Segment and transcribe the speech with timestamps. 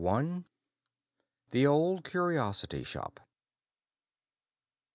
[0.61, 3.19] * *THE OLD CURIOSITY SHOP.